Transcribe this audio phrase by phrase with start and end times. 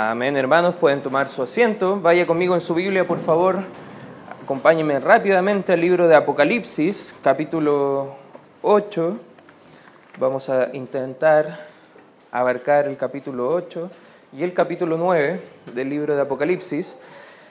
[0.00, 1.98] Amén, hermanos, pueden tomar su asiento.
[2.00, 3.58] Vaya conmigo en su Biblia, por favor.
[4.44, 8.14] Acompáñenme rápidamente al libro de Apocalipsis, capítulo
[8.62, 9.18] 8.
[10.20, 11.66] Vamos a intentar
[12.30, 13.90] abarcar el capítulo 8
[14.34, 15.40] y el capítulo 9
[15.74, 17.00] del libro de Apocalipsis.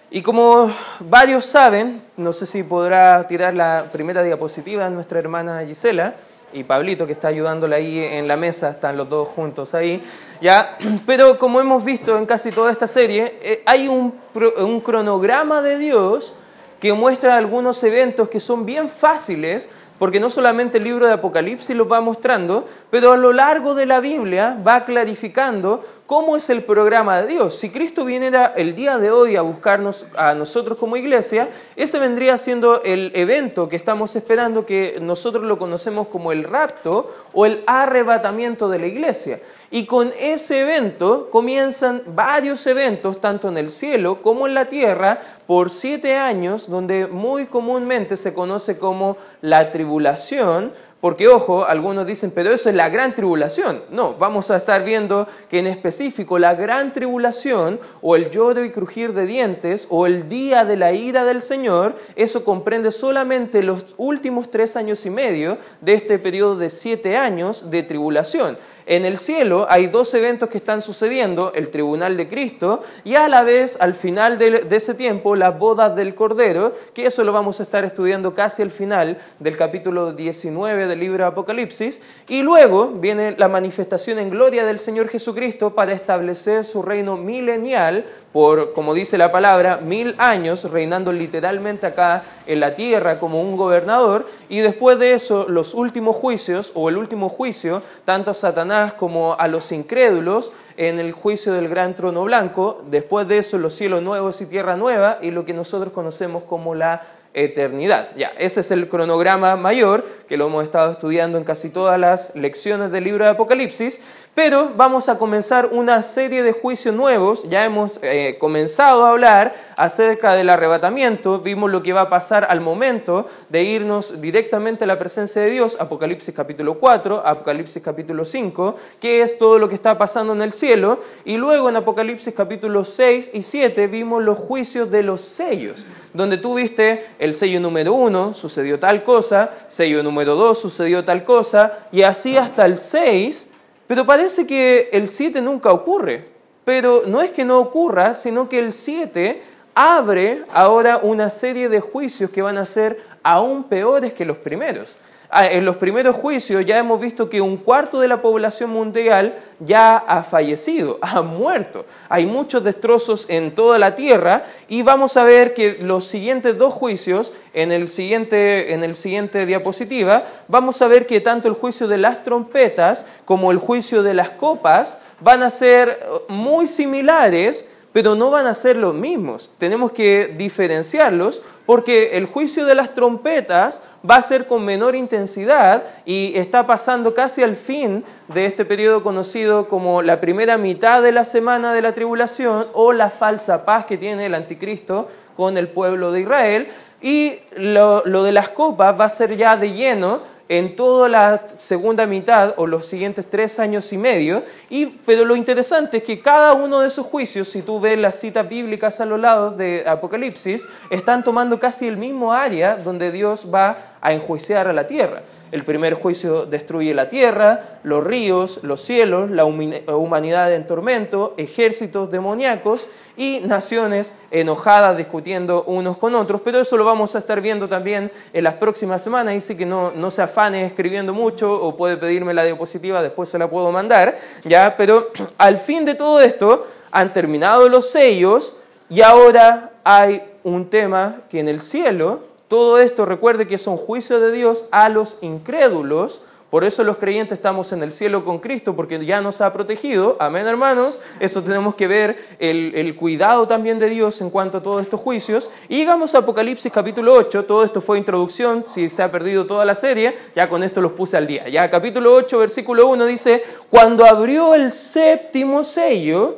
[0.10, 0.72] Y como
[1.02, 6.16] varios saben, no sé si podrá tirar la primera diapositiva nuestra hermana Gisela
[6.54, 10.02] y Pablito que está ayudándola ahí en la mesa, están los dos juntos ahí,
[10.42, 14.14] ya, pero como hemos visto en casi toda esta serie, eh, hay un,
[14.58, 16.34] un cronograma de Dios
[16.80, 19.70] que muestra algunos eventos que son bien fáciles
[20.00, 23.86] porque no solamente el libro de Apocalipsis los va mostrando, pero a lo largo de
[23.86, 27.58] la Biblia va clarificando cómo es el programa de Dios.
[27.58, 32.38] Si Cristo viniera el día de hoy a buscarnos a nosotros como iglesia, ese vendría
[32.38, 37.64] siendo el evento que estamos esperando, que nosotros lo conocemos como el rapto o el
[37.66, 39.40] arrebatamiento de la iglesia.
[39.70, 45.20] Y con ese evento comienzan varios eventos, tanto en el cielo como en la tierra,
[45.46, 52.32] por siete años, donde muy comúnmente se conoce como la tribulación, porque ojo, algunos dicen,
[52.34, 53.84] pero eso es la gran tribulación.
[53.92, 58.72] No, vamos a estar viendo que en específico la gran tribulación o el lloro y
[58.72, 63.94] crujir de dientes o el día de la ira del Señor, eso comprende solamente los
[63.98, 68.58] últimos tres años y medio de este periodo de siete años de tribulación.
[68.90, 73.28] En el cielo hay dos eventos que están sucediendo, el tribunal de Cristo y a
[73.28, 77.60] la vez al final de, ese tiempo las bodas del Cordero, que eso lo vamos
[77.60, 82.92] a estar estudiando casi al final del capítulo 19 del libro de Apocalipsis, y luego
[82.92, 88.06] viene la manifestación en gloria del Señor Jesucristo para establecer su reino milenial
[88.38, 93.58] por, como dice la palabra, mil años reinando literalmente acá en la tierra como un
[93.58, 98.94] gobernador, y después de eso los últimos juicios, o el último juicio, tanto a Satanás
[98.94, 103.74] como a los incrédulos, en el juicio del gran trono blanco, después de eso los
[103.74, 107.02] cielos nuevos y tierra nueva, y lo que nosotros conocemos como la
[107.38, 108.10] eternidad.
[108.18, 112.36] Ya, ese es el cronograma mayor que lo hemos estado estudiando en casi todas las
[112.36, 114.02] lecciones del libro de Apocalipsis,
[114.34, 117.44] pero vamos a comenzar una serie de juicios nuevos.
[117.50, 122.48] Ya hemos eh, comenzado a hablar acerca del arrebatamiento, vimos lo que va a pasar
[122.50, 128.26] al momento de irnos directamente a la presencia de Dios, Apocalipsis capítulo 4, Apocalipsis capítulo
[128.26, 132.34] 5, que es todo lo que está pasando en el cielo, y luego en Apocalipsis
[132.36, 135.86] capítulo 6 y 7 vimos los juicios de los sellos,
[136.18, 141.24] donde tú viste el sello número 1, sucedió tal cosa, sello número 2, sucedió tal
[141.24, 143.48] cosa, y así hasta el 6,
[143.88, 146.26] pero parece que el 7 nunca ocurre.
[146.66, 149.42] Pero no es que no ocurra, sino que el 7
[149.74, 154.98] abre ahora una serie de juicios que van a ser aún peores que los primeros.
[155.30, 159.34] Ah, en los primeros juicios ya hemos visto que un cuarto de la población mundial
[159.60, 161.86] ya ha fallecido, ha muerto.
[162.08, 166.74] Hay muchos destrozos en toda la tierra y vamos a ver que los siguientes dos
[166.74, 171.90] juicios, en el siguiente, en el siguiente diapositiva, vamos a ver que tanto el juicio
[171.90, 176.00] de las trompetas como el juicio de las copas van a ser
[176.30, 177.66] muy similares
[177.98, 179.50] pero no van a ser los mismos.
[179.58, 185.82] Tenemos que diferenciarlos porque el juicio de las trompetas va a ser con menor intensidad
[186.06, 191.12] y está pasando casi al fin de este periodo conocido como la primera mitad de
[191.12, 195.68] la semana de la tribulación o la falsa paz que tiene el anticristo con el
[195.68, 196.68] pueblo de Israel.
[197.02, 201.42] Y lo, lo de las copas va a ser ya de lleno en toda la
[201.58, 204.44] segunda mitad o los siguientes tres años y medio.
[204.70, 208.20] Y, pero lo interesante es que cada uno de esos juicios, si tú ves las
[208.20, 213.48] citas bíblicas a los lados de Apocalipsis, están tomando casi el mismo área donde Dios
[213.54, 215.22] va a enjuiciar a la tierra.
[215.52, 222.12] El primer juicio destruye la tierra, los ríos, los cielos, la humanidad en tormento, ejércitos
[222.12, 226.42] demoníacos y naciones enojadas discutiendo unos con otros.
[226.44, 229.44] Pero eso lo vamos a estar viendo también en las próximas semanas.
[229.44, 233.40] Sí que no, no se afane escribiendo mucho o puede pedirme la diapositiva, después se
[233.40, 234.18] la puedo mandar.
[234.44, 234.76] ¿ya?
[234.76, 238.56] Pero al fin de todo esto han terminado los sellos
[238.90, 244.22] y ahora hay un tema que en el cielo todo esto recuerde que son juicios
[244.22, 246.22] de Dios a los incrédulos.
[246.50, 250.16] Por eso los creyentes estamos en el cielo con Cristo, porque ya nos ha protegido.
[250.18, 250.98] Amén, hermanos.
[251.20, 255.50] Eso tenemos que ver el, cuidado también de Dios en cuanto a todos estos juicios.
[255.68, 257.44] Y llegamos a Apocalipsis capítulo 8.
[257.44, 258.64] Todo esto fue introducción.
[258.66, 261.50] Si se ha perdido toda la serie, ya con esto los puse al día.
[261.50, 266.38] Ya capítulo 8, versículo 1 dice, cuando abrió el séptimo sello,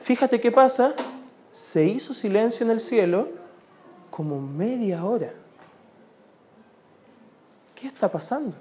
[0.00, 0.94] fíjate qué pasa,
[1.52, 3.37] se hizo silencio en el cielo
[4.18, 5.30] como media hora.
[7.76, 8.52] ¿Qué está pasando?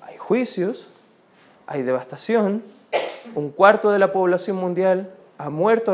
[0.00, 0.88] Hay juicios,
[1.66, 2.62] hay devastación,
[3.34, 5.92] un cuarto de la población mundial ha muerto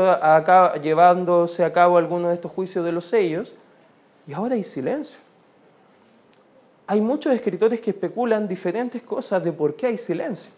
[0.81, 3.55] llevándose a cabo alguno de estos juicios de los sellos,
[4.25, 5.19] y ahora hay silencio.
[6.87, 10.53] Hay muchos escritores que especulan diferentes cosas de por qué hay silencio.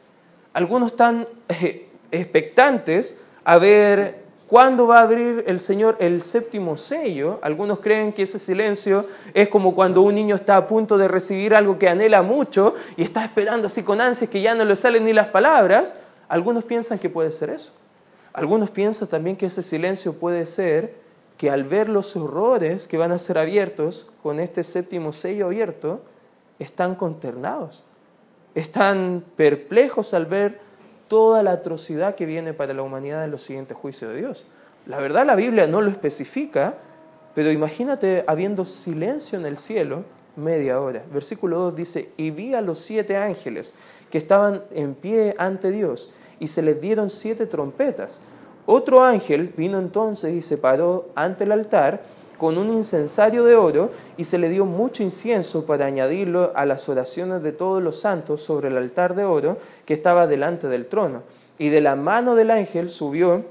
[0.53, 4.23] Algunos están eh, expectantes a ver
[4.53, 7.39] cuándo va a abrir el Señor el séptimo sello.
[7.41, 9.03] Algunos creen que ese silencio
[9.33, 13.01] es como cuando un niño está a punto de recibir algo que anhela mucho y
[13.01, 15.95] está esperando así con ansias que ya no le salen ni las palabras.
[16.27, 17.71] Algunos piensan que puede ser eso.
[18.31, 20.94] Algunos piensan también que ese silencio puede ser
[21.35, 26.03] que al ver los horrores que van a ser abiertos con este séptimo sello abierto,
[26.59, 27.83] están consternados,
[28.53, 30.59] están perplejos al ver
[31.13, 34.48] toda la atrocidad que viene para la humanidad en los siguientes juicios de Dios.
[34.88, 36.74] La verdad la Biblia no lo especifica,
[37.36, 40.06] pero imagínate habiendo silencio en el cielo
[40.36, 41.04] media hora.
[41.13, 43.75] Versículo 2 dice, y vi a los siete ángeles
[44.10, 48.19] que estaban en pie ante Dios y se les dieron siete trompetas.
[48.65, 52.01] Otro ángel vino entonces y se paró ante el altar
[52.44, 56.90] con un incensario de oro y se le dio mucho incienso para añadirlo a las
[56.90, 61.24] oraciones de todos los santos sobre el altar de oro que estaba delante del trono.
[61.57, 63.45] Y de la mano del ángel subió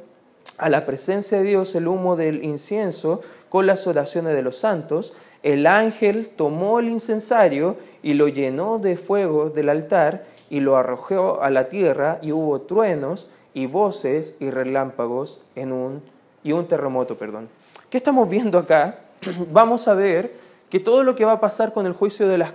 [0.58, 5.14] a la presencia de Dios el humo del incienso con las oraciones de los santos.
[5.42, 11.40] El ángel tomó el incensario y lo llenó de fuego del altar y lo arrojó
[11.40, 16.02] a la tierra y hubo truenos y voces y relámpagos en un,
[16.44, 17.16] y un terremoto.
[17.16, 17.61] Perdón.
[17.92, 19.00] ¿Qué estamos viendo acá?
[19.50, 20.32] Vamos a ver
[20.70, 22.54] que todo lo que va a pasar con el juicio de las,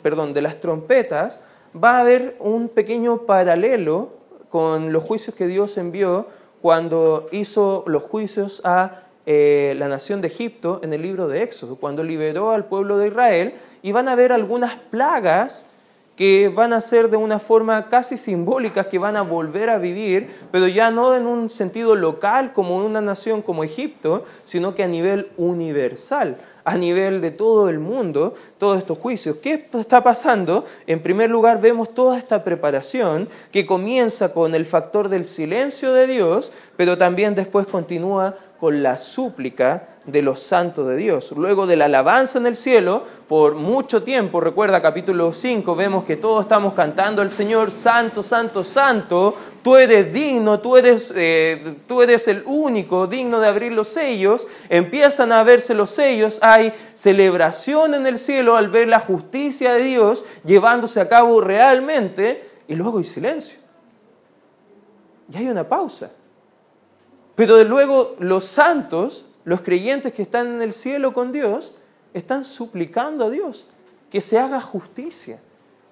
[0.00, 1.40] perdón, de las trompetas
[1.74, 4.10] va a haber un pequeño paralelo
[4.48, 6.28] con los juicios que Dios envió
[6.62, 11.74] cuando hizo los juicios a eh, la nación de Egipto en el libro de Éxodo,
[11.74, 15.66] cuando liberó al pueblo de Israel, y van a haber algunas plagas
[16.16, 20.30] que van a ser de una forma casi simbólica, que van a volver a vivir,
[20.50, 24.88] pero ya no en un sentido local como una nación como Egipto, sino que a
[24.88, 29.36] nivel universal, a nivel de todo el mundo, todos estos juicios.
[29.42, 30.64] ¿Qué está pasando?
[30.86, 36.06] En primer lugar, vemos toda esta preparación que comienza con el factor del silencio de
[36.06, 41.32] Dios, pero también después continúa con la súplica de los santos de Dios.
[41.32, 46.16] Luego de la alabanza en el cielo, por mucho tiempo, recuerda capítulo 5, vemos que
[46.16, 52.02] todos estamos cantando al Señor, Santo, Santo, Santo, tú eres digno, tú eres, eh, tú
[52.02, 57.94] eres el único digno de abrir los sellos, empiezan a verse los sellos, hay celebración
[57.94, 62.98] en el cielo al ver la justicia de Dios llevándose a cabo realmente, y luego
[62.98, 63.58] hay silencio.
[65.32, 66.10] Y hay una pausa.
[67.34, 71.72] Pero de luego los santos los creyentes que están en el cielo con Dios
[72.12, 73.64] están suplicando a Dios
[74.10, 75.38] que se haga justicia.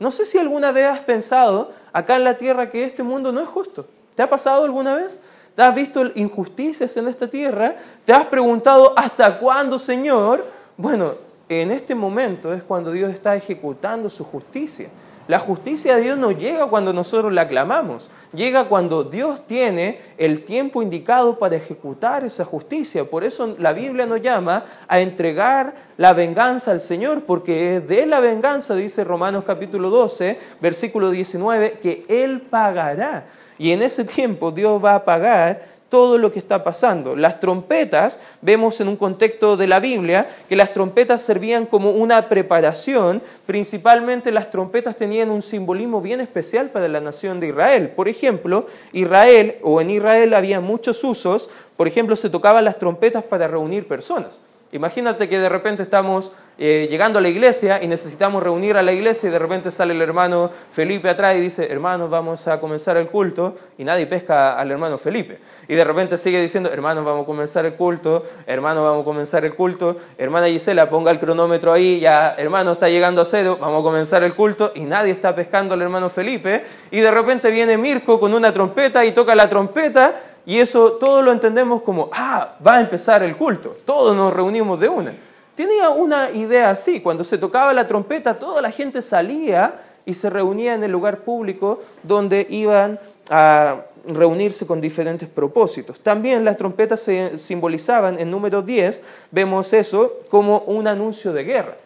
[0.00, 3.40] No sé si alguna vez has pensado acá en la tierra que este mundo no
[3.40, 3.86] es justo.
[4.16, 5.20] ¿Te ha pasado alguna vez?
[5.54, 7.76] ¿Te has visto injusticias en esta tierra?
[8.04, 10.44] ¿Te has preguntado hasta cuándo, Señor?
[10.76, 11.14] Bueno,
[11.48, 14.88] en este momento es cuando Dios está ejecutando su justicia.
[15.26, 20.44] La justicia de Dios no llega cuando nosotros la clamamos, llega cuando Dios tiene el
[20.44, 23.05] tiempo indicado para ejecutar esa justicia.
[23.05, 28.21] Por eso la Biblia nos llama a entregar la venganza al Señor, porque de la
[28.21, 33.25] venganza, dice Romanos capítulo 12, versículo 19, que Él pagará.
[33.56, 37.14] Y en ese tiempo Dios va a pagar todo lo que está pasando.
[37.14, 42.28] Las trompetas, vemos en un contexto de la Biblia que las trompetas servían como una
[42.28, 47.90] preparación, principalmente las trompetas tenían un simbolismo bien especial para la nación de Israel.
[47.90, 53.23] Por ejemplo, Israel o en Israel había muchos usos, por ejemplo, se tocaban las trompetas
[53.23, 54.42] para reunir personas.
[54.75, 58.93] Imagínate que de repente estamos eh, llegando a la iglesia y necesitamos reunir a la
[58.93, 62.97] iglesia y de repente sale el hermano Felipe atrás y dice, hermanos, vamos a comenzar
[62.97, 65.38] el culto y nadie pesca al hermano Felipe.
[65.69, 69.45] Y de repente sigue diciendo, hermanos, vamos a comenzar el culto, hermanos, vamos a comenzar
[69.45, 73.81] el culto, hermana Gisela, ponga el cronómetro ahí, ya, hermano, está llegando a cero, vamos
[73.81, 76.64] a comenzar el culto y nadie está pescando al hermano Felipe.
[76.90, 81.22] Y de repente viene Mirko con una trompeta y toca la trompeta y eso todo
[81.22, 85.14] lo entendemos como, ah, va a empezar el culto, todos nos reunimos de una.
[85.54, 89.74] Tenía una idea así, cuando se tocaba la trompeta, toda la gente salía
[90.04, 92.98] y se reunía en el lugar público donde iban
[93.30, 96.00] a reunirse con diferentes propósitos.
[96.00, 101.76] También las trompetas se simbolizaban, en número 10 vemos eso como un anuncio de guerra.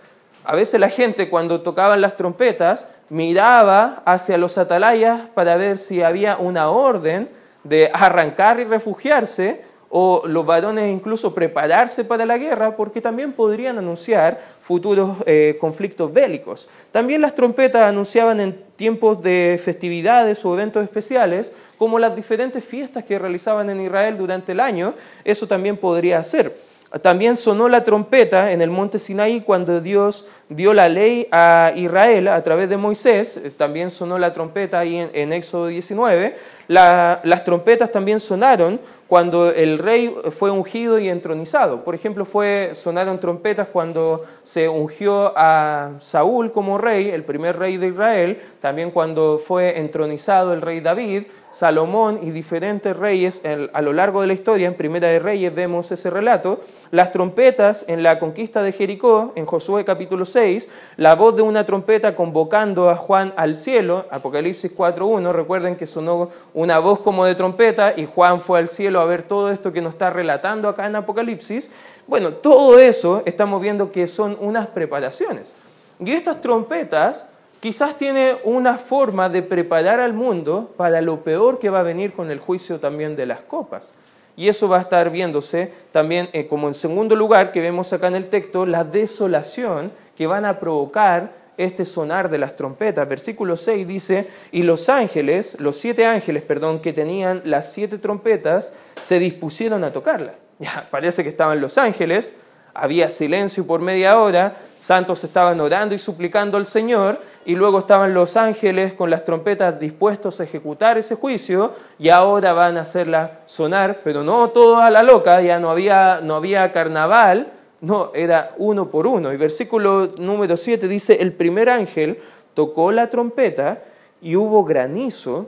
[0.44, 6.02] A veces la gente cuando tocaban las trompetas miraba hacia los atalayas para ver si
[6.02, 7.28] había una orden
[7.68, 13.78] de arrancar y refugiarse o los varones incluso prepararse para la guerra porque también podrían
[13.78, 16.68] anunciar futuros eh, conflictos bélicos.
[16.92, 23.04] También las trompetas anunciaban en tiempos de festividades o eventos especiales, como las diferentes fiestas
[23.04, 24.94] que realizaban en Israel durante el año,
[25.24, 26.54] eso también podría ser.
[27.02, 32.28] También sonó la trompeta en el monte Sinaí cuando Dios dio la ley a Israel
[32.28, 33.38] a través de Moisés.
[33.58, 36.34] También sonó la trompeta ahí en, Éxodo 19.
[36.68, 41.84] las trompetas también sonaron cuando el rey fue ungido y entronizado.
[41.84, 47.76] Por ejemplo, fue, sonaron trompetas cuando se ungió a Saúl como rey, el primer rey
[47.76, 48.40] de Israel.
[48.62, 51.24] También cuando fue entronizado el rey David.
[51.58, 55.90] Salomón y diferentes reyes a lo largo de la historia, en Primera de Reyes vemos
[55.90, 56.60] ese relato,
[56.92, 61.66] las trompetas en la conquista de Jericó, en Josué capítulo 6, la voz de una
[61.66, 67.34] trompeta convocando a Juan al cielo, Apocalipsis 4.1, recuerden que sonó una voz como de
[67.34, 70.86] trompeta y Juan fue al cielo a ver todo esto que nos está relatando acá
[70.86, 71.72] en Apocalipsis.
[72.06, 75.56] Bueno, todo eso estamos viendo que son unas preparaciones.
[75.98, 77.26] Y estas trompetas
[77.60, 82.12] quizás tiene una forma de preparar al mundo para lo peor que va a venir
[82.12, 83.94] con el juicio también de las copas.
[84.36, 88.06] Y eso va a estar viéndose también eh, como en segundo lugar que vemos acá
[88.06, 93.06] en el texto, la desolación que van a provocar este sonar de las trompetas.
[93.08, 98.72] Versículo 6 dice, y los ángeles, los siete ángeles, perdón, que tenían las siete trompetas,
[99.02, 100.34] se dispusieron a tocarla.
[100.60, 102.34] Ya, parece que estaban los ángeles,
[102.80, 108.14] había silencio por media hora, santos estaban orando y suplicando al Señor, y luego estaban
[108.14, 113.40] los ángeles con las trompetas dispuestos a ejecutar ese juicio, y ahora van a hacerla
[113.46, 118.50] sonar, pero no todo a la loca, ya no había, no había carnaval, no, era
[118.58, 119.32] uno por uno.
[119.32, 122.18] Y versículo número 7 dice, el primer ángel
[122.54, 123.82] tocó la trompeta
[124.20, 125.46] y hubo granizo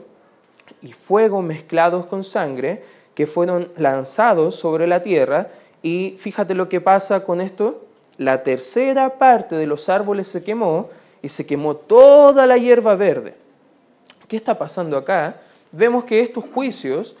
[0.81, 2.83] y fuego mezclados con sangre
[3.15, 5.49] que fueron lanzados sobre la tierra,
[5.81, 7.85] y fíjate lo que pasa con esto.
[8.17, 10.89] La tercera parte de los árboles se quemó
[11.21, 13.35] y se quemó toda la hierba verde.
[14.27, 15.37] ¿Qué está pasando acá?
[15.71, 17.15] Vemos que estos juicios,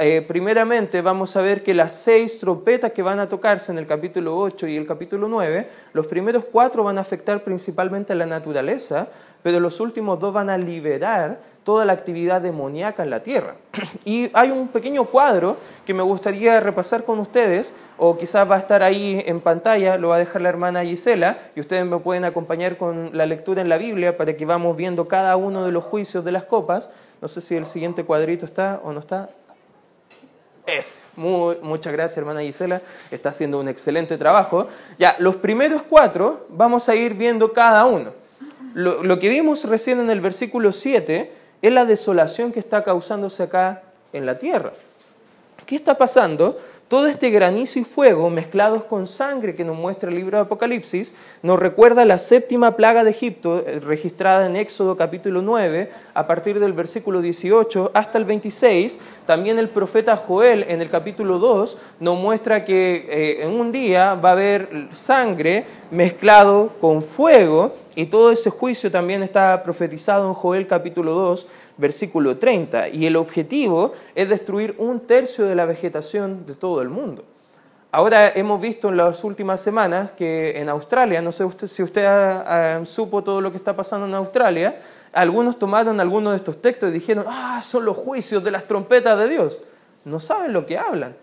[0.00, 3.86] eh, primeramente vamos a ver que las seis trompetas que van a tocarse en el
[3.86, 8.26] capítulo 8 y el capítulo 9, los primeros cuatro van a afectar principalmente a la
[8.26, 9.08] naturaleza,
[9.42, 13.56] pero los últimos dos van a liberar toda la actividad demoníaca en la tierra.
[14.06, 18.58] Y hay un pequeño cuadro que me gustaría repasar con ustedes, o quizás va a
[18.58, 22.24] estar ahí en pantalla, lo va a dejar la hermana Gisela, y ustedes me pueden
[22.24, 25.84] acompañar con la lectura en la Biblia para que vamos viendo cada uno de los
[25.84, 26.90] juicios de las copas.
[27.20, 29.28] No sé si el siguiente cuadrito está o no está.
[30.64, 31.02] Es.
[31.16, 32.80] muchas gracias, hermana Gisela.
[33.10, 34.68] Está haciendo un excelente trabajo.
[34.98, 38.12] Ya, los primeros cuatro vamos a ir viendo cada uno.
[38.72, 43.42] Lo, lo que vimos recién en el versículo 7 es la desolación que está causándose
[43.42, 44.72] acá en la tierra.
[45.66, 46.56] ¿Qué está pasando?
[46.88, 51.12] Todo este granizo y fuego mezclados con sangre que nos muestra el libro de Apocalipsis
[51.42, 56.58] nos recuerda la séptima plaga de Egipto eh, registrada en Éxodo capítulo 9 a partir
[56.58, 58.98] del versículo 18 hasta el 26.
[59.26, 64.14] También el profeta Joel en el capítulo 2 nos muestra que eh, en un día
[64.14, 70.34] va a haber sangre mezclado con fuego y todo ese juicio también está profetizado en
[70.34, 76.46] Joel capítulo 2 versículo 30, y el objetivo es destruir un tercio de la vegetación
[76.46, 77.24] de todo el mundo.
[77.90, 82.06] Ahora hemos visto en las últimas semanas que en Australia, no sé usted, si usted
[82.84, 84.78] supo todo lo que está pasando en Australia,
[85.12, 89.18] algunos tomaron algunos de estos textos y dijeron, ah, son los juicios de las trompetas
[89.18, 89.60] de Dios.
[90.04, 91.16] No saben lo que hablan,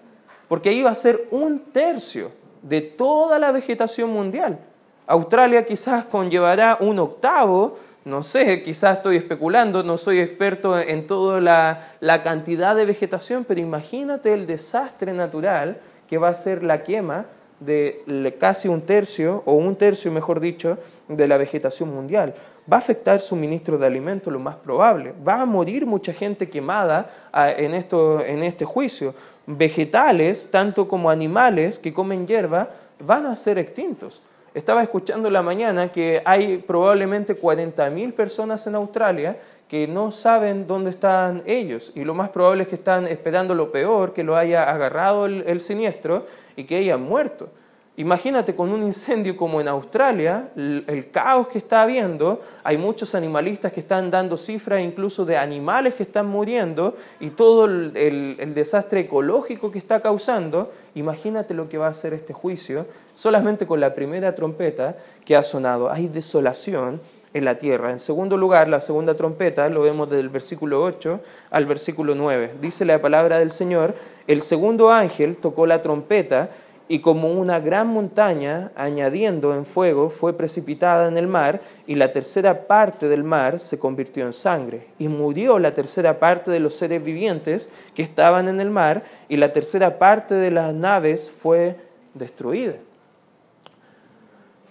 [0.50, 4.60] porque va a ser un tercio de toda la vegetación mundial.
[5.08, 11.42] Australia quizás conllevará un octavo no sé, quizás estoy especulando, no soy experto en toda
[11.42, 17.26] la, cantidad de vegetación, pero imagínate el desastre natural que va a ser la quema
[17.60, 22.36] de casi un tercio, o un tercio mejor dicho, de la vegetación mundial.
[22.72, 25.14] Va a afectar suministro de alimentos, lo más probable.
[25.28, 29.16] Va a morir mucha gente quemada ah, en, esto, en este juicio.
[29.48, 32.70] Vegetales, tanto como animales que comen hierba,
[33.00, 34.22] van a ser extintos.
[34.56, 40.92] Estaba escuchando la mañana que hay probablemente 40.000 personas en Australia que no saben dónde
[40.92, 41.92] están ellos.
[41.94, 45.60] Y lo más probable es que están esperando lo peor, que lo haya agarrado el,
[45.60, 47.50] siniestro y que hayan muerto.
[47.98, 53.74] Imagínate con un incendio como en Australia, el, caos que está habiendo, hay muchos animalistas
[53.74, 59.70] que están dando cifras incluso de animales que están muriendo y todo el desastre ecológico
[59.70, 64.36] que está causando, Imagínate lo que va a hacer este juicio solamente con la primera
[64.36, 64.96] trompeta
[65.26, 65.90] que ha sonado.
[65.90, 67.02] Hay desolación
[67.34, 67.92] en la tierra.
[67.92, 71.20] En segundo lugar, la segunda trompeta, lo vemos del versículo 8
[71.50, 72.52] al versículo 9.
[72.62, 73.96] Dice la palabra del Señor,
[74.28, 76.50] El segundo ángel tocó la trompeta
[76.88, 82.12] y como una gran montaña, añadiendo en fuego, fue precipitada en el mar, y la
[82.12, 84.88] tercera parte del mar se convirtió en sangre.
[85.00, 89.38] Y murió la tercera parte de los seres vivientes que estaban en el mar, y
[89.38, 91.76] la tercera parte de las naves fue
[92.14, 92.76] destruida.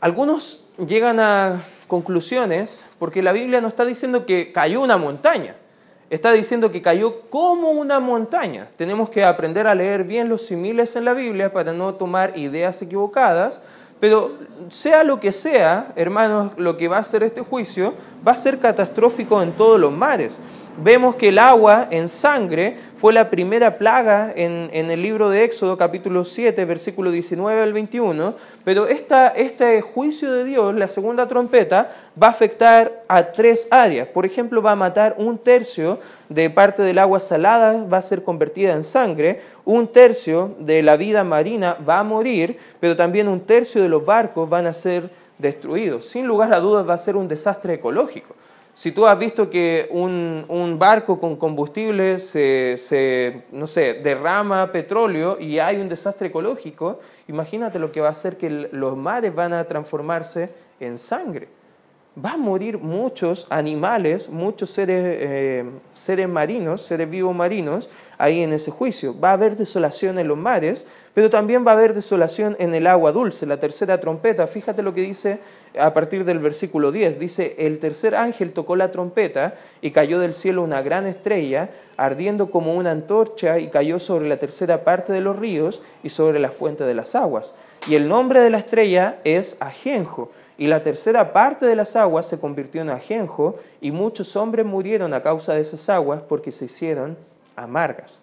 [0.04, 5.54] Algunos llegan a conclusiones porque la Biblia no está diciendo que cayó una montaña
[6.10, 8.68] está diciendo que cayó como una montaña.
[8.76, 12.80] Tenemos que aprender a leer bien los similes en la Biblia para no tomar ideas
[12.82, 13.62] equivocadas,
[13.98, 14.32] pero
[14.68, 17.94] sea lo que sea, hermanos, lo que va a ser este juicio
[18.26, 20.40] va a ser catastrófico en todos los mares.
[20.76, 25.78] Vemos que el agua en sangre fue la primera plaga en, el libro de Éxodo
[25.78, 32.26] capítulo 7, versículo 19 al 21, pero este juicio de Dios, la segunda trompeta, va
[32.26, 34.08] a afectar a tres áreas.
[34.08, 38.24] Por ejemplo, va a matar un tercio de parte del agua salada, va a ser
[38.24, 43.40] convertida en sangre, un tercio de la vida marina va a morir, pero también un
[43.40, 46.06] tercio de los barcos van a ser destruidos.
[46.06, 48.34] Sin lugar a dudas va a ser un desastre ecológico.
[48.74, 55.60] Si tú has visto que un, barco con combustible se, no sé, derrama petróleo y
[55.60, 59.64] hay un desastre ecológico, imagínate lo que va a hacer que los mares van a
[59.64, 60.50] transformarse
[60.80, 61.46] en sangre.
[62.16, 68.52] Va a morir muchos animales, muchos seres, eh, seres marinos, seres vivos marinos, ahí en
[68.52, 69.18] ese juicio.
[69.18, 72.86] Va a haber desolación en los mares, pero también va a haber desolación en el
[72.86, 74.46] agua dulce, la tercera trompeta.
[74.46, 75.40] Fíjate lo que dice
[75.76, 77.18] a partir del versículo 10.
[77.18, 82.48] Dice, el tercer ángel tocó la trompeta y cayó del cielo una gran estrella, ardiendo
[82.48, 86.50] como una antorcha, y cayó sobre la tercera parte de los ríos y sobre la
[86.50, 87.56] fuente de las aguas.
[87.88, 90.30] Y el nombre de la estrella es Ajenjo.
[90.56, 95.12] Y la tercera parte de las aguas se convirtió en ajenjo, y muchos hombres murieron
[95.12, 97.16] a causa de esas aguas porque se hicieron
[97.56, 98.22] amargas.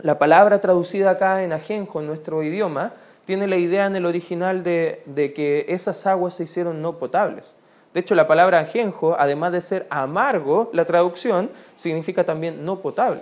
[0.00, 2.92] La palabra traducida acá en ajenjo en nuestro idioma
[3.26, 5.02] tiene la idea en el original de,
[5.34, 7.54] que esas aguas se hicieron no potables.
[7.92, 13.20] De hecho, la palabra ajenjo, además de ser amargo, la traducción significa también no potable.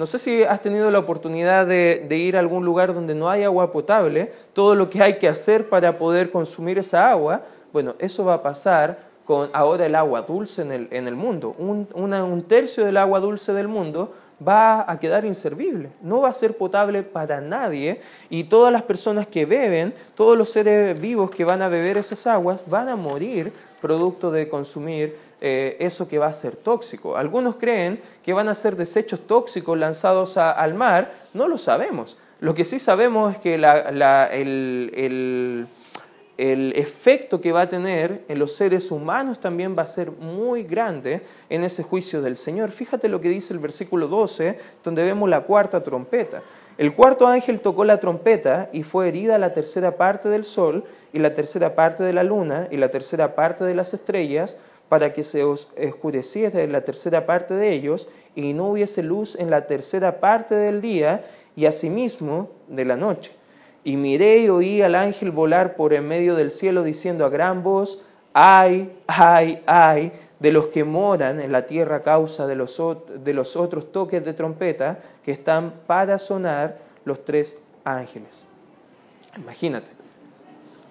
[0.00, 3.42] No sé si has tenido la oportunidad de, ir a algún lugar donde no hay
[3.42, 8.24] agua potable, todo lo que hay que hacer para poder consumir esa agua, bueno, eso
[8.24, 11.54] va a pasar con ahora el agua dulce en el, mundo.
[11.58, 14.14] un tercio del agua dulce del mundo
[14.46, 18.00] va a quedar inservible, no va a ser potable para nadie
[18.30, 22.26] y todas las personas que beben, todos los seres vivos que van a beber esas
[22.26, 27.16] aguas van a morir producto de consumir eh, eso que va a ser tóxico.
[27.16, 32.18] Algunos creen que van a ser desechos tóxicos lanzados al mar, no lo sabemos.
[32.40, 35.66] Lo que sí sabemos es que el el
[36.40, 41.20] efecto que va a tener en los seres humanos también va a ser muy grande
[41.50, 42.70] en ese juicio del Señor.
[42.70, 46.42] Fíjate lo que dice el versículo 12, donde vemos la cuarta trompeta.
[46.78, 51.18] El cuarto ángel tocó la trompeta y fue herida la tercera parte del sol y
[51.18, 54.56] la tercera parte de la luna y la tercera parte de las estrellas
[54.88, 59.66] para que se oscureciese la tercera parte de ellos y no hubiese luz en la
[59.66, 61.24] tercera parte del día
[61.54, 63.39] y asimismo de la noche
[63.84, 67.62] y miré y oí al ángel volar por en medio del cielo diciendo a gran
[67.62, 72.80] voz, ay, ay, ay, de los que moran en la tierra a causa de los,
[73.22, 78.46] de los otros toques de trompeta que están para sonar los tres ángeles.
[79.36, 79.90] Imagínate,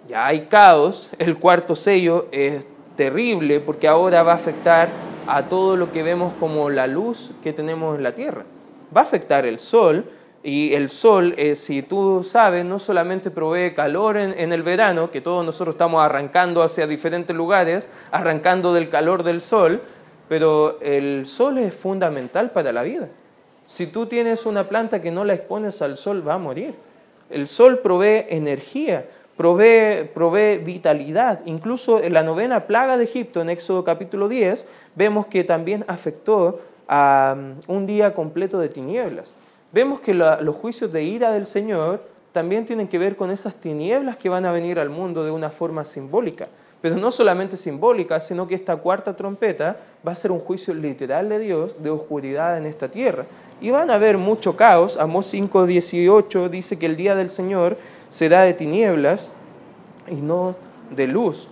[0.08, 4.90] ya hay caos, el cuarto sello es terrible porque ahora va a afectar
[5.28, 8.46] a todo lo que vemos como la luz que tenemos en la tierra.
[8.96, 10.06] Va a afectar el sol,
[10.42, 15.20] y el sol, eh, si tú sabes, no solamente provee calor en, el verano, que
[15.20, 19.82] todos nosotros estamos arrancando hacia diferentes lugares, arrancando del calor del sol,
[20.30, 23.10] pero el sol es fundamental para la vida.
[23.68, 26.74] Si tú tienes una planta que no la expones al sol, va a morir.
[27.30, 31.42] El sol provee energía, provee, provee vitalidad.
[31.46, 36.62] Incluso en la novena plaga de Egipto, en Éxodo capítulo 10, vemos que también afectó
[36.88, 39.34] a um, un día completo de tinieblas
[39.72, 44.18] vemos que los juicios de ira del Señor también tienen que ver con esas tinieblas
[44.18, 46.48] que van a venir al mundo de una forma simbólica.
[46.82, 49.76] Pero no solamente simbólica, sino que esta cuarta trompeta
[50.08, 53.26] va a ser un juicio literal de Dios de oscuridad en esta tierra.
[53.60, 54.96] Y van a haber mucho caos.
[54.96, 57.78] Amós 5.18 dice que el día del Señor
[58.10, 59.32] será de tinieblas
[60.08, 60.56] y no
[60.96, 61.50] de luz.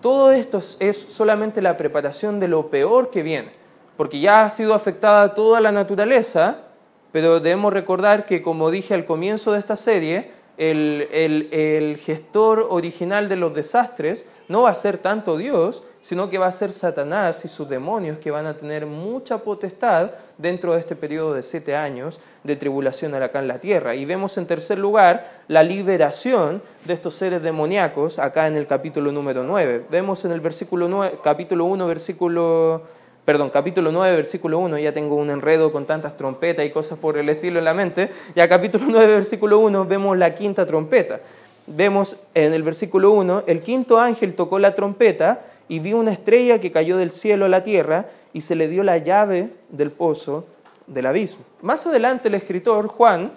[0.00, 3.50] Todo esto es solamente la preparación de lo peor que viene,
[3.96, 6.67] porque ya ha sido afectada toda la naturaleza,
[7.12, 13.36] pero debemos recordar que, como dije al comienzo de esta serie, el, gestor original de
[13.36, 17.48] los desastres no va a ser tanto Dios, sino que va a ser Satanás y
[17.48, 22.18] sus demonios que van a tener mucha potestad dentro de este periodo de siete años
[22.44, 23.94] de tribulación acá en la tierra.
[23.94, 29.12] Y vemos en tercer lugar la liberación de estos seres demoníacos acá en el capítulo
[29.12, 29.86] número 9.
[29.90, 32.82] Vemos en el versículo 9, capítulo 1, versículo
[33.28, 37.18] perdón, capítulo 9, versículo 1, ya tengo un enredo con tantas trompetas y cosas por
[37.18, 41.20] el estilo en la mente, ya capítulo 9, versículo 1, vemos la quinta trompeta.
[41.66, 46.58] Vemos en el versículo 1, el quinto ángel tocó la trompeta y vio una estrella
[46.58, 50.46] que cayó del cielo a la tierra y se le dio la llave del pozo
[50.86, 51.44] del abismo.
[51.60, 53.30] Más adelante el escritor Juan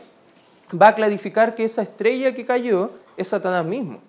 [0.73, 3.99] va a clarificar que esa estrella que cayó es Satanás mismo.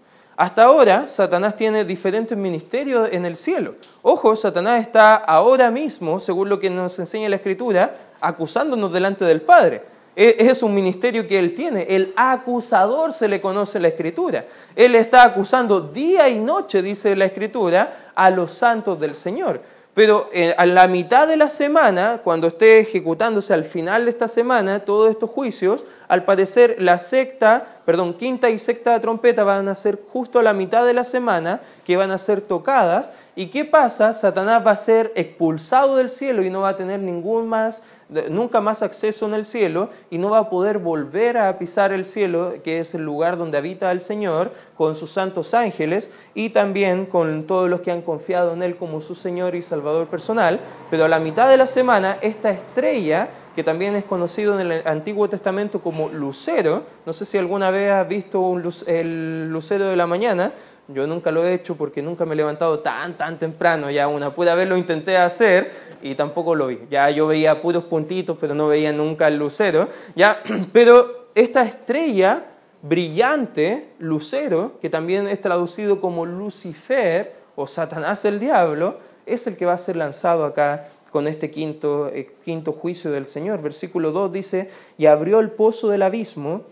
[0.42, 3.76] Hasta ahora, Satanás tiene diferentes ministerios en el cielo.
[4.02, 9.40] Ojo, Satanás está ahora mismo, según lo que nos enseña la Escritura, acusándonos delante del
[9.40, 9.82] Padre.
[10.16, 11.86] E, es un ministerio que él tiene.
[11.88, 14.44] El acusador se le conoce en la Escritura.
[14.74, 19.60] Él está acusando día y noche, dice la Escritura, a los santos del Señor.
[19.94, 24.26] Pero eh, a la mitad de la semana, cuando esté ejecutándose al final de esta
[24.26, 29.74] semana todos estos juicios, al parecer la secta, perdón, quinta y sexta trompeta van a
[29.74, 33.14] ser justo a la mitad de la semana que van a ser tocadas.
[33.34, 34.12] ¿Y qué pasa?
[34.12, 37.82] Satanás va a ser expulsado del cielo y no va a tener ningún más
[38.28, 42.04] nunca más acceso en el cielo y no va a poder volver a pisar el
[42.04, 47.06] cielo, que es el lugar donde habita el Señor, con sus santos ángeles y también
[47.06, 50.60] con todos los que han confiado en Él como su Señor y Salvador personal.
[50.90, 54.86] Pero a la mitad de la semana, esta estrella, que también es conocido en el
[54.86, 60.06] Antiguo Testamento como lucero, no sé si alguna vez has visto el lucero de la
[60.06, 60.52] mañana,
[60.88, 63.90] yo nunca lo he hecho porque nunca me he levantado tan, tan temprano.
[63.90, 65.70] Ya una pude vez lo intenté hacer
[66.02, 66.80] y tampoco lo vi.
[66.90, 69.88] Ya yo veía puros puntitos, pero no veía nunca el lucero.
[70.14, 72.44] Ya, pero esta estrella
[72.82, 79.64] brillante, lucero, que también es traducido como Lucifer o Satanás el diablo, es el que
[79.64, 83.60] va a ser lanzado acá con este quinto, eh, quinto juicio del Señor.
[83.60, 86.62] Versículo 2 dice, y abrió el pozo del abismo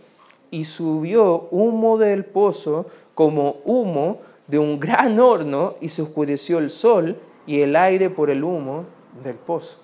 [0.50, 6.70] y subió humo del pozo como humo de un gran horno y se oscureció el
[6.70, 8.86] sol y el aire por el humo
[9.22, 9.78] del pozo.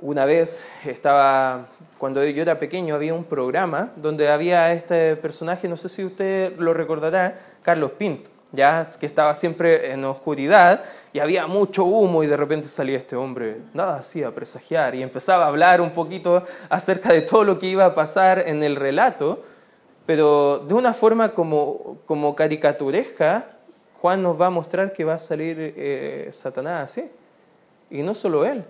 [0.00, 1.66] Una vez estaba,
[1.98, 6.56] cuando yo era pequeño, había un programa donde había este personaje, no sé si usted
[6.58, 10.82] lo recordará, Carlos Pinto, ya que estaba siempre en oscuridad
[11.12, 15.44] y había mucho humo y de repente salía este hombre, nada hacía presagiar y empezaba
[15.44, 19.42] a hablar un poquito acerca de todo lo que iba a pasar en el relato
[20.08, 23.44] pero de una forma como, como caricaturesca,
[24.00, 27.10] Juan nos va a mostrar que va a salir eh, Satanás así.
[27.90, 28.64] Y no solo él,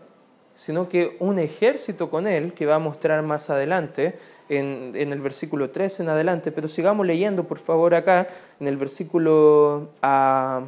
[0.57, 5.71] sino que un ejército con él que va a mostrar más adelante, en, el versículo
[5.71, 6.53] 3 en adelante.
[6.53, 8.29] Pero sigamos leyendo, por favor, acá,
[8.61, 10.63] en el versículo 3, ah,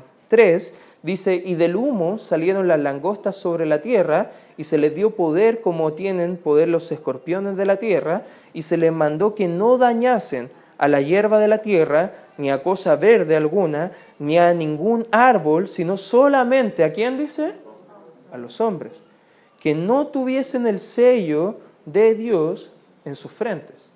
[1.03, 5.61] dice, y del humo salieron las langostas sobre la tierra, y se les dio poder
[5.61, 10.51] como tienen poder los escorpiones de la tierra, y se les mandó que no dañasen
[10.79, 15.69] a la hierba de la tierra, ni a cosa verde alguna, ni a ningún árbol,
[15.69, 17.53] sino solamente, ¿a quién dice?
[18.33, 19.03] A los hombres,
[19.61, 22.73] que no tuviesen el sello de Dios
[23.05, 23.91] en sus frentes.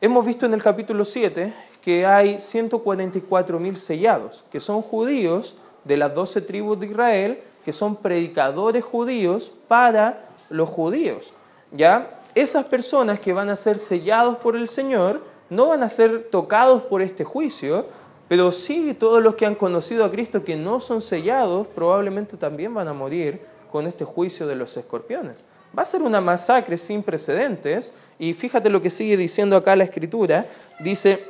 [0.00, 5.96] Hemos visto en el capítulo 7 que hay 144 mil sellados, que son judíos de
[5.96, 11.32] las doce tribus de Israel, que son predicadores judíos para los judíos.
[11.72, 12.20] ¿Ya?
[12.34, 16.82] Esas personas que van a ser sellados por el Señor no van a ser tocados
[16.82, 17.86] por este juicio,
[18.28, 22.74] pero sí todos los que han conocido a Cristo que no son sellados probablemente también
[22.74, 23.40] van a morir
[23.72, 25.46] con este juicio de los escorpiones.
[25.78, 29.84] Va a ser una masacre sin precedentes y fíjate lo que sigue diciendo acá la
[29.84, 30.46] escritura.
[30.80, 31.26] Dice,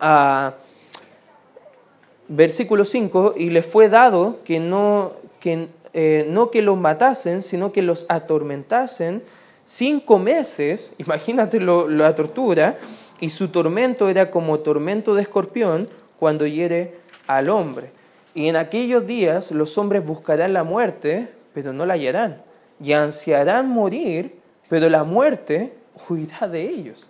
[0.00, 0.54] a
[2.28, 7.70] versículo 5, y les fue dado que no que, eh, no que los matasen, sino
[7.70, 9.22] que los atormentasen
[9.64, 12.78] cinco meses, imagínate la tortura,
[13.20, 16.96] y su tormento era como tormento de escorpión cuando hiere
[17.28, 17.90] al hombre.
[18.34, 22.42] Y en aquellos días los hombres buscarán la muerte, pero no la hallarán,
[22.82, 25.72] y ansiarán morir, pero la muerte
[26.08, 27.06] huirá de ellos.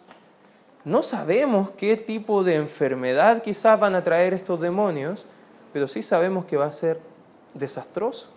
[0.85, 5.25] No sabemos qué tipo de enfermedad quizás van a traer estos demonios,
[5.73, 7.01] pero sí sabemos que va a ser
[7.55, 8.29] desastroso,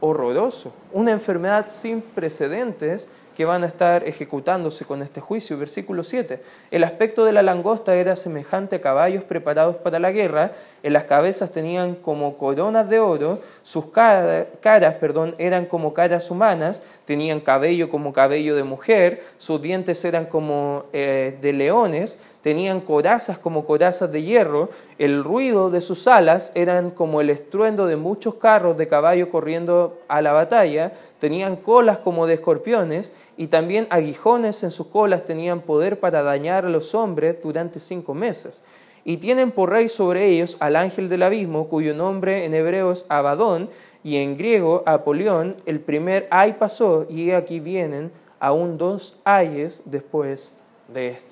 [0.00, 5.58] horroroso, una enfermedad sin precedentes que van a estar ejecutándose con este juicio.
[5.58, 6.40] Versículo 7.
[6.70, 11.04] El aspecto de la langosta era semejante a caballos preparados para la guerra, en las
[11.04, 17.88] cabezas tenían como coronas de oro, sus caras perdón, eran como caras humanas, tenían cabello
[17.88, 24.10] como cabello de mujer, sus dientes eran como eh, de leones, tenían corazas como corazas
[24.12, 28.88] de hierro, el ruido de sus alas eran como el estruendo de muchos carros de
[28.88, 34.88] caballo corriendo a la batalla, tenían colas como de escorpiones y también aguijones en sus
[34.88, 38.62] colas tenían poder para dañar a los hombres durante cinco meses.
[39.04, 43.04] Y tienen por rey sobre ellos al ángel del abismo, cuyo nombre en hebreo es
[43.08, 43.68] Abadón
[44.04, 45.56] y en griego Apolión.
[45.66, 50.52] El primer ay pasó y aquí vienen aún dos ayes después
[50.88, 51.31] de esto.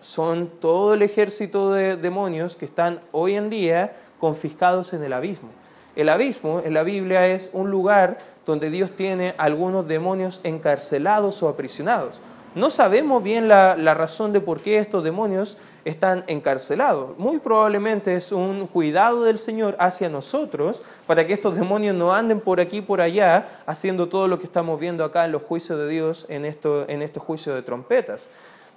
[0.00, 5.48] Son todo el ejército de demonios que están hoy en día confiscados en el abismo.
[5.96, 11.48] El abismo en la Biblia es un lugar donde Dios tiene algunos demonios encarcelados o
[11.48, 12.20] aprisionados.
[12.54, 17.16] No sabemos bien la, razón de por qué estos demonios están encarcelados.
[17.18, 22.40] Muy probablemente es un cuidado del Señor hacia nosotros para que estos demonios no anden
[22.40, 25.78] por aquí y por allá haciendo todo lo que estamos viendo acá en los juicios
[25.78, 28.28] de Dios en, esto, en este juicio de trompetas.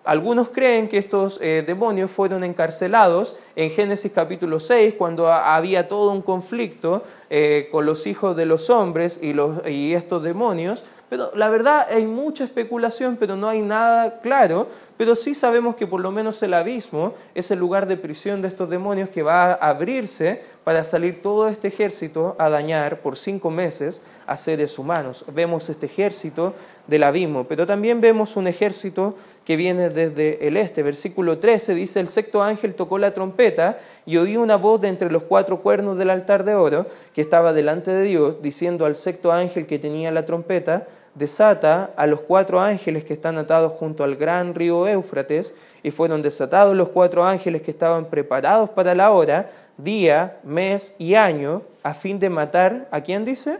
[0.05, 6.11] Algunos creen que estos eh, demonios fueron encarcelados en Génesis capítulo 6, cuando había todo
[6.11, 10.83] un conflicto eh, con los hijos de los hombres y, estos demonios.
[11.09, 14.67] Pero la verdad hay mucha especulación, pero no hay nada claro.
[14.95, 18.47] Pero sí sabemos que por lo menos el abismo es el lugar de prisión de
[18.47, 23.49] estos demonios que va a abrirse para salir todo este ejército a dañar por cinco
[23.49, 25.25] meses a seres humanos.
[25.33, 26.53] Vemos este ejército
[26.87, 29.15] del abismo, pero también vemos un ejército
[29.45, 30.83] que viene desde el este.
[30.83, 35.11] Versículo 13 dice, el sexto ángel tocó la trompeta y oí una voz de entre
[35.11, 39.31] los cuatro cuernos del altar de oro que estaba delante de Dios, diciendo al sexto
[39.31, 44.15] ángel que tenía la trompeta, desata a los cuatro ángeles que están atados junto al
[44.15, 49.51] gran río Éufrates, y fueron desatados los cuatro ángeles que estaban preparados para la hora,
[49.77, 53.59] día, mes y año, a fin de matar, ¿a quién dice?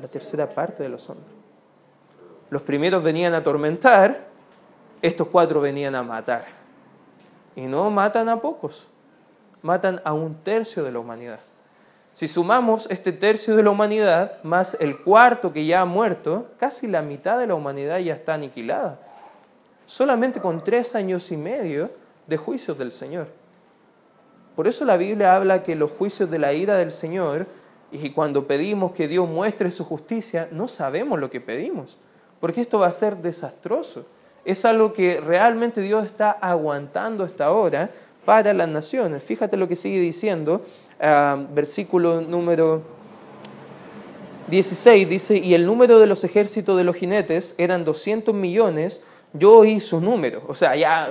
[0.00, 1.32] La tercera parte de los hombres.
[2.50, 4.33] Los primeros venían a atormentar,
[5.04, 6.46] estos cuatro venían a matar.
[7.54, 8.88] Y no matan a pocos,
[9.60, 11.40] matan a un tercio de la humanidad.
[12.14, 16.86] Si sumamos este tercio de la humanidad más el cuarto que ya ha muerto, casi
[16.86, 18.98] la mitad de la humanidad ya está aniquilada.
[19.84, 21.90] Solamente con tres años y medio
[22.26, 23.26] de juicios del Señor.
[24.56, 27.46] Por eso la Biblia habla que los juicios de la ira del Señor,
[27.92, 31.98] y cuando pedimos que Dios muestre su justicia, no sabemos lo que pedimos,
[32.40, 34.06] porque esto va a ser desastroso
[34.44, 37.90] es algo que realmente Dios está aguantando hasta ahora
[38.24, 39.22] para las naciones.
[39.22, 40.62] Fíjate lo que sigue diciendo,
[41.00, 42.82] ah, versículo número
[44.48, 49.02] 16, dice, y el número de los ejércitos de los jinetes eran 200 millones,
[49.32, 50.42] yo oí su número.
[50.46, 51.08] O sea, ya,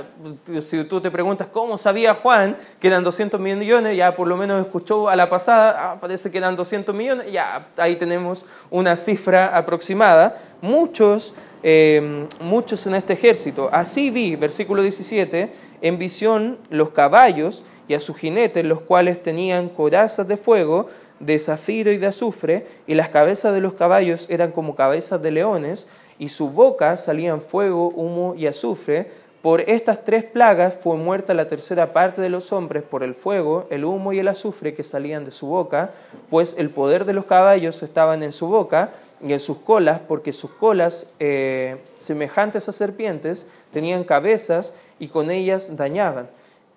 [0.60, 4.63] si tú te preguntas cómo sabía Juan que eran 200 millones, ya por lo menos
[4.63, 9.58] escuchó a la pasada, ah, parece que eran 200 millones, ya ahí tenemos una cifra
[9.58, 10.38] aproximada.
[10.62, 11.34] Muchos
[11.65, 13.69] Em, muchos en este ejército.
[13.71, 15.49] Así vi, versículo 17,
[15.82, 20.88] en visión los caballos y a sus jinetes, los cuales tenían corazas de fuego,
[21.21, 25.32] de zafiro y de azufre, y las cabezas de los caballos eran como cabezas de
[25.32, 25.88] leones,
[26.19, 29.23] y su boca salían fuego, humo y azufre.
[29.41, 33.67] Por estas tres plagas fue muerta la tercera parte de los hombres por el fuego,
[33.69, 35.91] el humo y el azufre que salían de su boca,
[36.30, 38.91] pues el poder de los caballos estaban en su boca,
[39.26, 45.32] y en sus colas, porque sus colas, eh, semejantes a serpientes, tenían cabezas y con
[45.32, 46.28] ellas dañaban.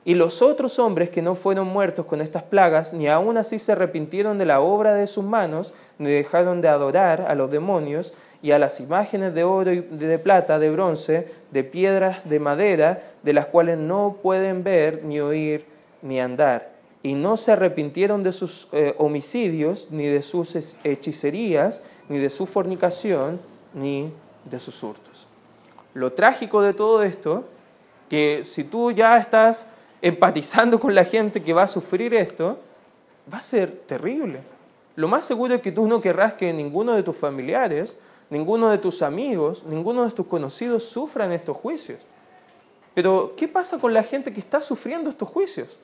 [0.04, 3.72] Y los otros hombres que no fueron muertos con estas plagas, ni aun así se
[3.72, 8.52] arrepintieron de la obra de sus manos, ni dejaron de adorar a los demonios y
[8.52, 13.32] a las imágenes de oro y de plata, de bronce, de piedras, de madera, de
[13.32, 15.64] las cuales no pueden ver, ni oír,
[16.02, 16.70] ni andar.
[17.02, 20.54] Y no se arrepintieron de sus eh, homicidios, ni de sus
[20.84, 23.40] hechicerías, ni de su fornicación,
[23.74, 24.12] ni
[24.44, 25.26] de sus hurtos.
[25.94, 27.44] Lo trágico de todo esto,
[28.08, 29.66] que si tú ya estás
[30.02, 32.58] empatizando con la gente que va a sufrir esto,
[33.32, 34.40] va a ser terrible.
[34.94, 37.96] Lo más seguro es que tú no querrás que ninguno de tus familiares,
[38.30, 42.00] ninguno de tus amigos, ninguno de tus conocidos sufran estos juicios.
[42.94, 45.78] Pero, ¿qué pasa con la gente que está sufriendo estos juicios?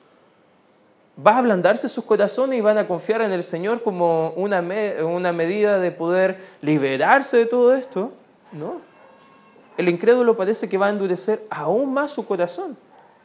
[1.15, 4.63] Va a ablandarse sus corazones y van a confiar en el Señor como una,
[5.03, 8.11] una medida de poder liberarse de todo esto.
[8.51, 8.81] No.
[9.77, 12.77] El incrédulo parece que va a endurecer aún más su corazón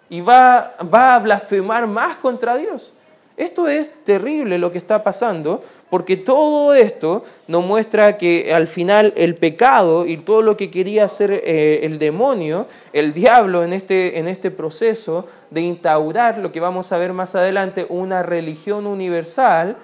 [0.09, 2.95] y va, va a blasfemar más contra Dios.
[3.37, 9.13] Esto es terrible lo que está pasando Porque todo esto nos muestra que al final
[9.17, 14.19] el pecado y todo lo que quería hacer eh, el demonio, el diablo en este,
[14.19, 19.77] en este proceso de instaurar lo que vamos a ver más adelante, una religión universal,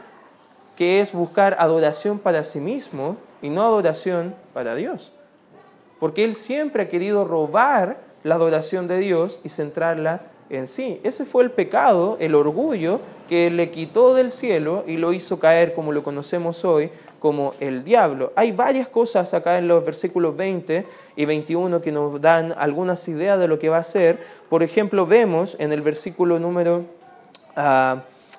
[0.77, 5.11] que es buscar adoración para sí mismo y no adoración para Dios.
[6.01, 11.01] Porque él siempre ha querido robar la adoración de Dios y centrarla en sí.
[11.03, 15.75] Ese fue el pecado, el orgullo que le quitó del cielo y lo hizo caer
[15.75, 16.91] como lo conocemos hoy
[17.25, 18.35] como el diablo.
[18.37, 20.85] Hay varias cosas acá en los versículos 20
[21.17, 24.19] y 21 que nos dan algunas ideas de lo que va a ser.
[24.51, 26.85] Por ejemplo, vemos en el versículo número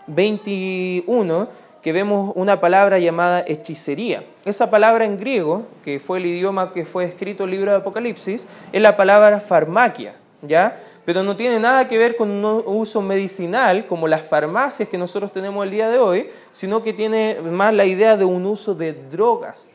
[0.06, 1.48] 21 ah,
[1.82, 4.24] que vemos una palabra llamada hechicería.
[4.46, 8.48] Esa palabra en griego, que fue el idioma que fue escrito el libro de Apocalipsis,
[8.72, 10.14] es la palabra farmaquia,
[10.44, 10.78] ¿ya?
[11.06, 15.32] Pero no tiene nada que ver con un uso medicinal como las farmacias que nosotros
[15.32, 18.94] tenemos el día de hoy, sino que tiene más la idea de un uso de
[18.94, 19.70] drogas,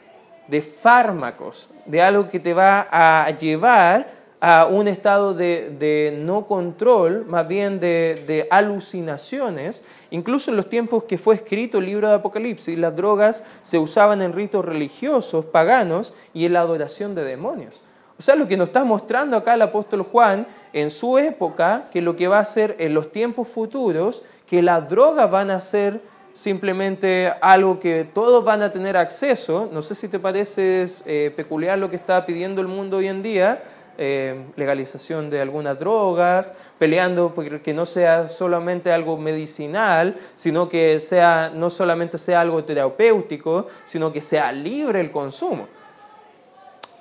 [0.48, 7.26] de fármacos, de algo que te va a llevar a un estado de, no control,
[7.26, 9.84] más bien de, de, alucinaciones.
[10.10, 14.22] Incluso en los tiempos que fue escrito el libro de Apocalipsis, las drogas se usaban
[14.22, 17.82] en ritos religiosos, paganos y en la adoración de demonios.
[18.20, 22.02] O sea, lo que nos está mostrando acá el apóstol Juan en su época, que
[22.02, 26.02] lo que va a ser en los tiempos futuros, que las drogas van a ser
[26.34, 29.70] simplemente algo que todos van a tener acceso.
[29.72, 33.22] No sé si te parece eh, peculiar lo que está pidiendo el mundo hoy en
[33.22, 33.62] día,
[33.96, 41.50] eh, legalización de algunas drogas, peleando porque no sea solamente algo medicinal, sino que sea,
[41.54, 45.79] no solamente sea algo terapéutico, sino que sea libre el consumo.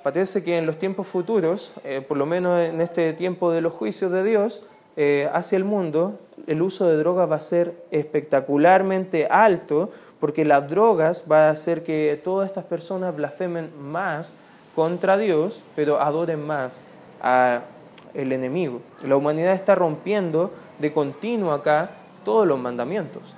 [0.02, 3.74] Parece que en los tiempos futuros, eh, por lo menos en este tiempo de los
[3.74, 4.62] juicios de Dios
[4.96, 10.68] eh, hacia el mundo, el uso de drogas va a ser espectacularmente alto porque las
[10.68, 14.34] drogas va a hacer que todas estas personas blasfemen más
[14.74, 16.82] contra Dios, pero adoren más
[17.20, 17.62] al
[18.14, 18.80] enemigo.
[19.06, 21.90] La humanidad está rompiendo de continuo acá
[22.24, 23.34] todos los mandamientos.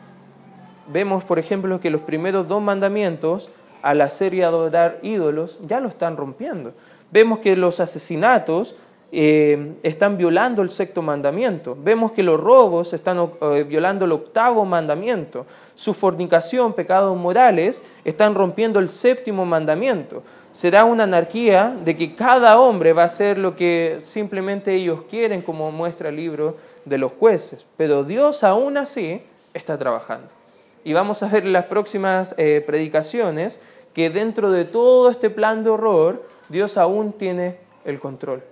[0.89, 3.49] Vemos, por ejemplo, que los primeros dos mandamientos
[3.83, 6.73] a la serie adorar ídolos, ya lo están rompiendo.
[7.11, 8.75] Vemos que los asesinatos
[9.15, 11.77] eh, están violando el sexto mandamiento.
[11.79, 15.45] Vemos que los robos están eh, violando el octavo mandamiento.
[15.75, 20.23] Su fornicación, pecados morales, están rompiendo el séptimo mandamiento.
[20.53, 25.43] Será una anarquía de que cada hombre va a hacer lo que simplemente ellos quieren,
[25.43, 27.67] como muestra el libro de los jueces.
[27.77, 29.21] Pero Dios aún así
[29.53, 30.42] está trabajando.
[30.85, 33.61] Y vamos a ver en las próximas eh, predicaciones
[33.95, 38.43] que dentro de todo este plan de horror, Dios aún tiene el control.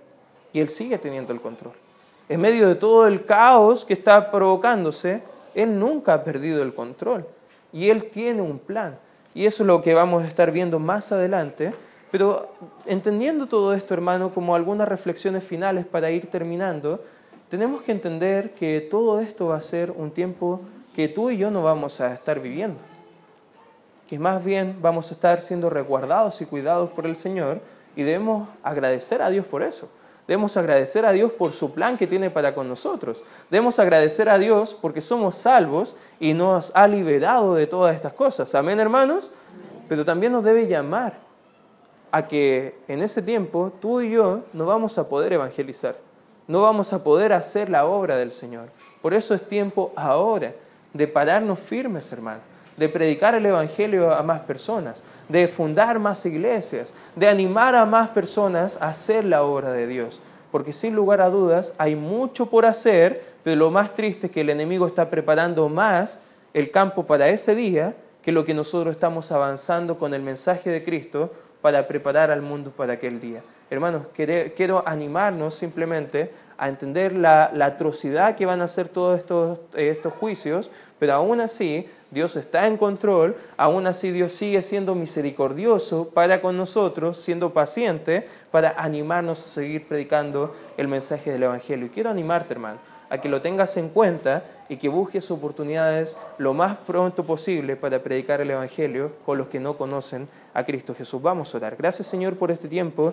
[0.52, 1.72] Y Él sigue teniendo el control.
[2.28, 5.22] En medio de todo el caos que está provocándose,
[5.54, 7.26] Él nunca ha perdido el control.
[7.72, 8.96] Y Él tiene un plan.
[9.34, 11.72] Y eso es lo que vamos a estar viendo más adelante.
[12.10, 12.48] Pero
[12.86, 17.02] entendiendo todo esto, hermano, como algunas reflexiones finales para ir terminando,
[17.48, 20.60] tenemos que entender que todo esto va a ser un tiempo
[21.00, 22.78] que tú y yo no vamos a estar viviendo
[24.06, 27.60] que más bien vamos a estar siendo resguardados y cuidados por el Señor
[27.96, 29.88] y debemos agradecer a Dios por eso.
[30.26, 33.24] Debemos agradecer a Dios por su plan que tiene para con nosotros.
[33.50, 38.54] Debemos agradecer a Dios porque somos salvos y nos ha liberado de todas estas cosas.
[38.54, 39.32] Amén, hermanos.
[39.88, 41.14] Pero también nos debe llamar
[42.10, 45.94] a que en ese tiempo tú y yo no vamos a poder evangelizar.
[46.48, 48.68] No vamos a poder hacer la obra del Señor.
[49.00, 50.52] Por eso es tiempo ahora
[50.92, 52.42] de pararnos firmes, hermanos
[52.80, 58.08] de predicar el Evangelio a más personas, de fundar más iglesias, de animar a más
[58.08, 60.18] personas a hacer la obra de Dios.
[60.50, 64.40] Porque sin lugar a dudas hay mucho por hacer, pero lo más triste es que
[64.40, 66.22] el enemigo está preparando más
[66.54, 70.82] el campo para ese día que lo que nosotros estamos avanzando con el mensaje de
[70.82, 73.42] Cristo para preparar al mundo para aquel día.
[73.68, 79.18] Hermanos, quiero animarnos simplemente a entender la, atrocidad que van a ser todos
[79.74, 86.10] estos, juicios, pero aún así Dios está en control, aún así Dios sigue siendo misericordioso
[86.10, 91.86] para con nosotros, siendo paciente para animarnos a seguir predicando el mensaje del Evangelio.
[91.86, 96.52] Y quiero animarte, hermano, a que lo tengas en cuenta y que busques oportunidades lo
[96.52, 101.22] más pronto posible para predicar el Evangelio con los que no conocen a Cristo Jesús.
[101.22, 101.76] Vamos a orar.
[101.76, 103.08] Gracias, Señor, por este tiempo